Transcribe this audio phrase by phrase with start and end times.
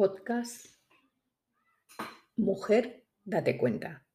[0.00, 0.64] Podcast
[2.34, 4.06] Mujer, date cuenta.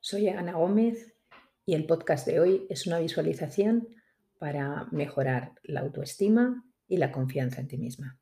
[0.00, 1.14] Soy Ana Gómez
[1.64, 3.86] y el podcast de hoy es una visualización
[4.40, 8.18] para mejorar la autoestima y la confianza en ti misma.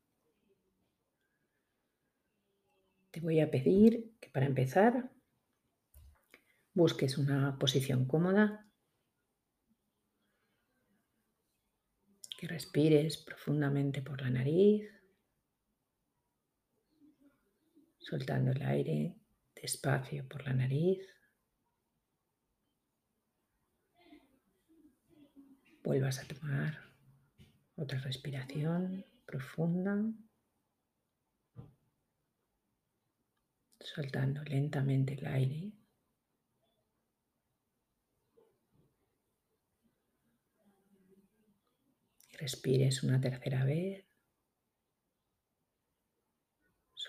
[3.09, 5.09] Te voy a pedir que para empezar
[6.75, 8.69] busques una posición cómoda,
[12.37, 14.98] que respires profundamente por la nariz
[18.09, 19.15] soltando el aire
[19.53, 20.99] despacio por la nariz.
[25.83, 26.79] Vuelvas a tomar
[27.75, 29.95] otra respiración profunda,
[33.79, 35.71] soltando lentamente el aire.
[42.31, 44.08] Y respires una tercera vez.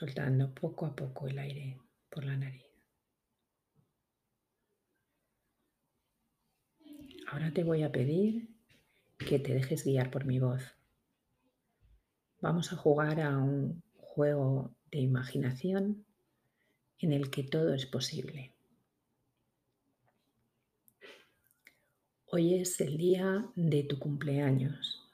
[0.01, 2.65] Soltando poco a poco el aire por la nariz.
[7.27, 8.49] Ahora te voy a pedir
[9.19, 10.63] que te dejes guiar por mi voz.
[12.41, 16.07] Vamos a jugar a un juego de imaginación
[16.99, 18.55] en el que todo es posible.
[22.25, 25.07] Hoy es el día de tu cumpleaños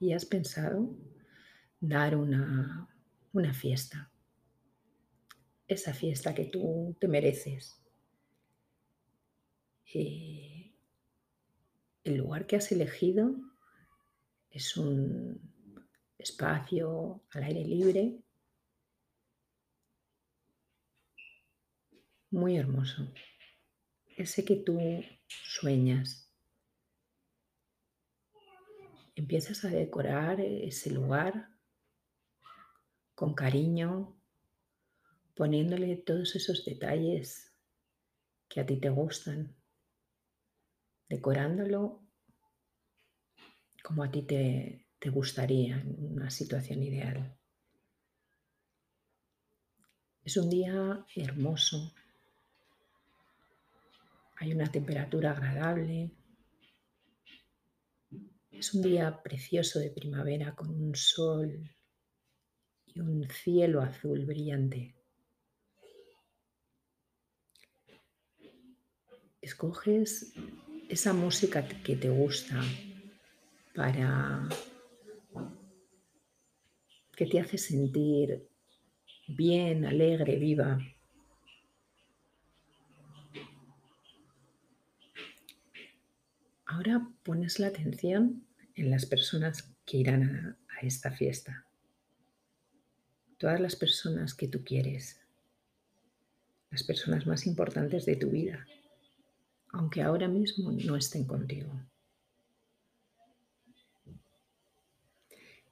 [0.00, 0.96] y has pensado
[1.80, 2.88] dar una
[3.32, 4.10] una fiesta.
[5.66, 7.82] Esa fiesta que tú te mereces.
[9.94, 10.74] Eh,
[12.04, 13.34] el lugar que has elegido
[14.50, 15.40] es un
[16.18, 18.18] espacio al aire libre
[22.30, 23.12] muy hermoso.
[24.16, 24.78] Ese que tú
[25.26, 26.32] sueñas.
[29.14, 31.57] Empiezas a decorar ese lugar
[33.18, 34.16] con cariño,
[35.34, 37.52] poniéndole todos esos detalles
[38.48, 39.56] que a ti te gustan,
[41.08, 42.06] decorándolo
[43.82, 47.36] como a ti te, te gustaría en una situación ideal.
[50.22, 51.92] Es un día hermoso,
[54.36, 56.12] hay una temperatura agradable,
[58.52, 61.68] es un día precioso de primavera con un sol
[63.00, 64.94] un cielo azul brillante.
[69.40, 70.32] Escoges
[70.88, 72.60] esa música que te gusta
[73.74, 74.48] para
[77.16, 78.48] que te hace sentir
[79.28, 80.78] bien, alegre, viva.
[86.66, 91.67] Ahora pones la atención en las personas que irán a, a esta fiesta
[93.38, 95.20] todas las personas que tú quieres,
[96.70, 98.66] las personas más importantes de tu vida,
[99.70, 101.72] aunque ahora mismo no estén contigo.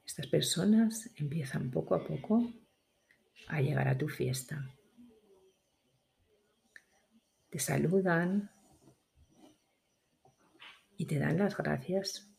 [0.06, 2.52] Estas personas empiezan poco a poco
[3.48, 4.72] a llegar a tu fiesta.
[7.50, 8.50] Te saludan
[10.96, 12.30] y te dan las gracias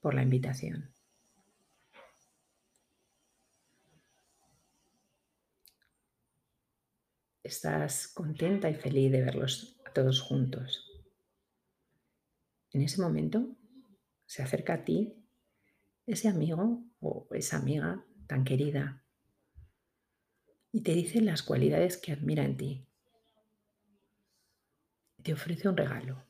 [0.00, 0.94] por la invitación.
[7.44, 10.90] Estás contenta y feliz de verlos a todos juntos.
[12.72, 13.54] En ese momento
[14.26, 15.24] se acerca a ti
[16.06, 19.04] ese amigo o esa amiga tan querida
[20.72, 22.88] y te dice las cualidades que admira en ti.
[25.22, 26.26] Te ofrece un regalo.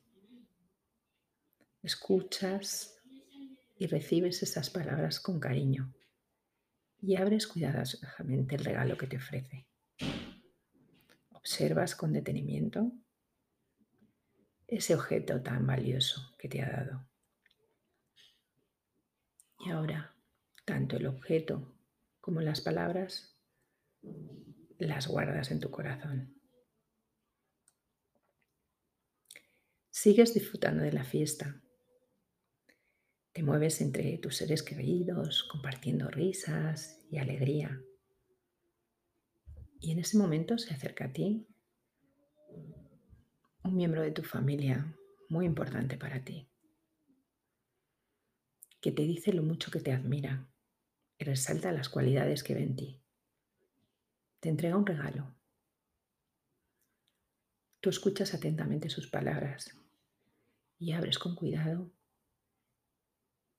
[1.82, 3.00] Escuchas
[3.78, 5.94] y recibes esas palabras con cariño
[7.00, 9.66] y abres cuidadosamente el regalo que te ofrece.
[11.44, 12.91] Observas con detenimiento
[14.66, 17.06] ese objeto tan valioso que te ha dado.
[19.59, 20.16] Y ahora,
[20.65, 21.77] tanto el objeto
[22.22, 23.38] como las palabras
[24.79, 26.35] las guardas en tu corazón.
[29.91, 31.62] Sigues disfrutando de la fiesta.
[33.32, 37.85] Te mueves entre tus seres queridos, compartiendo risas y alegría.
[39.81, 41.47] Y en ese momento se acerca a ti
[43.65, 44.97] un miembro de tu familia
[45.29, 46.49] muy importante para ti,
[48.81, 50.47] que te dice lo mucho que te admira
[51.19, 53.03] y resalta las cualidades que ve en ti.
[54.41, 55.35] Te entrega un regalo.
[57.81, 59.75] Tú escuchas atentamente sus palabras
[60.79, 61.91] y abres con cuidado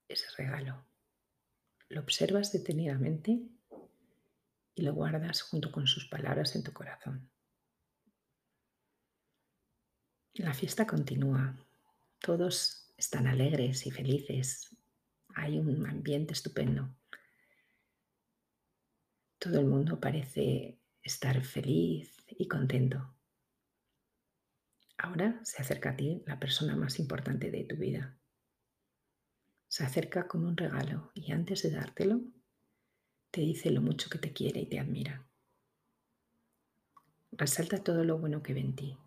[0.07, 0.85] ese regalo.
[1.89, 3.47] Lo observas detenidamente
[4.75, 7.31] y lo guardas junto con sus palabras en tu corazón.
[10.33, 11.55] La fiesta continúa.
[12.19, 14.75] Todos están alegres y felices.
[15.29, 16.93] Hay un ambiente estupendo.
[19.39, 23.15] Todo el mundo parece estar feliz y contento.
[24.97, 28.17] Ahora se acerca a ti la persona más importante de tu vida.
[29.67, 32.21] Se acerca con un regalo y antes de dártelo,
[33.35, 35.27] te dice lo mucho que te quiere y te admira.
[37.33, 38.97] Resalta todo lo bueno que ve en ti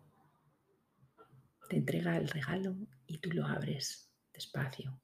[1.69, 4.99] te entrega el regalo y tú lo abres despacio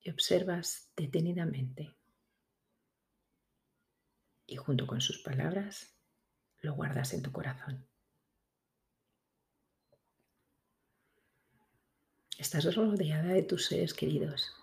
[0.00, 1.94] y observas detenidamente.
[4.46, 5.94] Y junto con sus palabras
[6.60, 7.86] lo guardas en tu corazón.
[12.38, 14.54] Estás rodeada de tus seres queridos.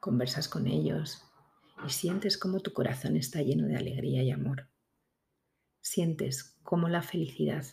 [0.00, 1.25] Conversas con ellos
[1.84, 4.68] y sientes cómo tu corazón está lleno de alegría y amor.
[5.80, 7.64] Sientes cómo la felicidad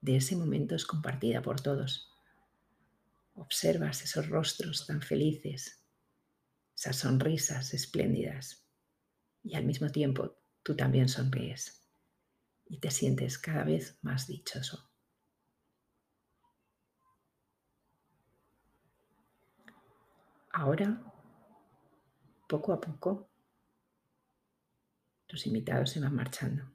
[0.00, 2.10] de ese momento es compartida por todos.
[3.34, 5.82] Observas esos rostros tan felices,
[6.76, 8.66] esas sonrisas espléndidas
[9.42, 11.82] y al mismo tiempo tú también sonríes
[12.66, 14.90] y te sientes cada vez más dichoso.
[20.52, 21.11] Ahora,
[22.52, 23.30] poco a poco,
[25.26, 26.70] tus invitados se van marchando,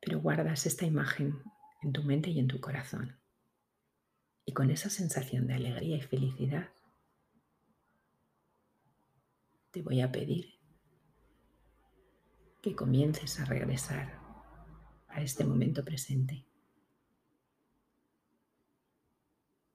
[0.00, 1.42] pero guardas esta imagen
[1.82, 3.20] en tu mente y en tu corazón.
[4.46, 6.70] Y con esa sensación de alegría y felicidad,
[9.70, 10.58] te voy a pedir
[12.62, 14.18] que comiences a regresar
[15.08, 16.46] a este momento presente.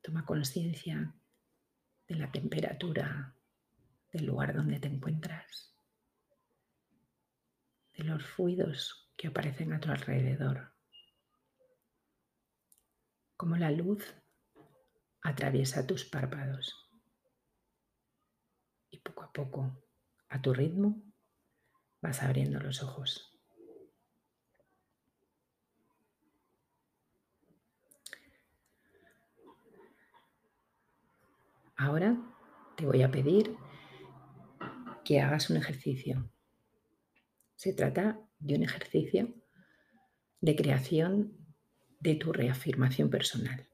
[0.01, 1.13] Toma conciencia
[2.07, 3.35] de la temperatura
[4.11, 5.75] del lugar donde te encuentras,
[7.93, 10.71] de los fluidos que aparecen a tu alrededor
[13.41, 14.05] como la luz
[15.23, 16.91] atraviesa tus párpados.
[18.91, 19.83] Y poco a poco,
[20.29, 21.01] a tu ritmo,
[22.03, 23.35] vas abriendo los ojos.
[31.77, 32.15] Ahora
[32.77, 33.57] te voy a pedir
[35.03, 36.31] que hagas un ejercicio.
[37.55, 39.33] Se trata de un ejercicio
[40.39, 41.37] de creación
[41.99, 43.67] de tu reafirmación personal.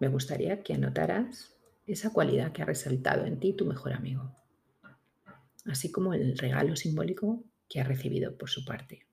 [0.00, 1.54] Me gustaría que anotaras
[1.86, 4.34] esa cualidad que ha resaltado en ti tu mejor amigo,
[5.66, 9.06] así como el regalo simbólico que ha recibido por su parte.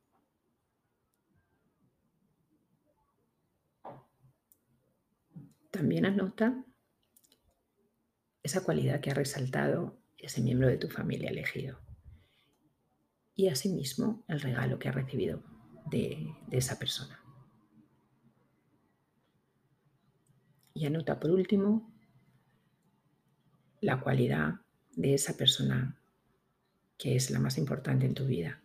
[5.69, 6.65] También anota
[8.43, 11.79] esa cualidad que ha resaltado ese miembro de tu familia elegido
[13.35, 15.41] y asimismo el regalo que ha recibido
[15.89, 17.19] de, esa persona.
[20.73, 21.91] Y anota por último
[23.79, 24.61] la cualidad
[24.95, 25.97] de esa persona
[26.97, 28.61] que es la más importante en tu vida.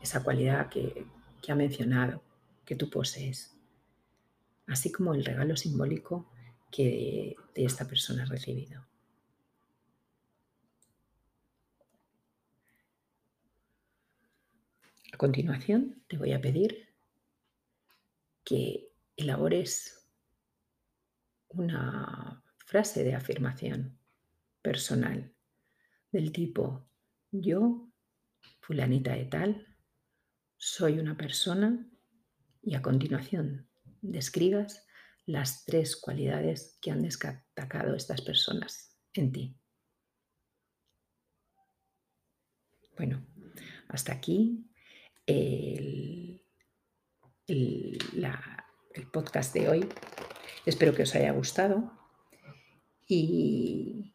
[0.00, 1.06] Esa cualidad que,
[1.42, 2.22] que ha mencionado,
[2.64, 3.54] que tú posees.
[4.66, 6.30] Así como el regalo simbólico
[6.74, 8.84] que de esta persona has recibido.
[15.12, 16.88] A continuación, te voy a pedir
[18.42, 20.04] que elabores
[21.46, 23.96] una frase de afirmación
[24.60, 25.32] personal
[26.10, 26.88] del tipo
[27.30, 27.88] yo,
[28.58, 29.76] fulanita de tal,
[30.56, 31.88] soy una persona
[32.62, 33.68] y a continuación
[34.02, 34.83] describas
[35.26, 39.56] las tres cualidades que han destacado estas personas en ti.
[42.96, 43.26] Bueno,
[43.88, 44.70] hasta aquí
[45.26, 46.40] el,
[49.12, 49.88] podcast de hoy.
[50.66, 51.92] Espero que os haya gustado.
[53.06, 54.14] Y,